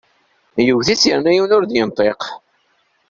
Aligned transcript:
Iwet-itt 0.69 1.03
yerna 1.09 1.31
yiwen 1.33 1.55
ur 1.57 1.63
d-yenṭiq! 1.65 2.21